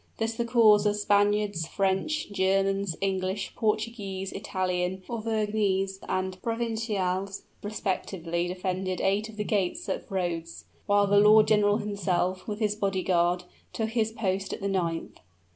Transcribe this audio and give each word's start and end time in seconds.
Thus 0.17 0.33
the 0.33 0.45
corps 0.45 0.83
of 0.87 0.95
Spaniards, 0.95 1.67
French, 1.67 2.31
Germans, 2.31 2.95
English, 3.01 3.53
Portuguese, 3.55 4.31
Italian, 4.31 5.03
Auvergnese 5.07 5.99
and 6.09 6.41
Provincials, 6.41 7.43
respectively 7.61 8.47
defended 8.47 8.99
eight 8.99 9.29
of 9.29 9.37
the 9.37 9.43
gates 9.43 9.87
of 9.87 10.11
Rhodes; 10.11 10.65
while 10.87 11.05
the 11.05 11.19
lord 11.19 11.47
general 11.47 11.77
himself, 11.77 12.47
with 12.47 12.57
his 12.57 12.75
body 12.75 13.03
guard, 13.03 13.43
took 13.73 13.89
his 13.89 14.11
post 14.11 14.51
at 14.53 14.59
the 14.61 14.67
ninth. 14.67 15.19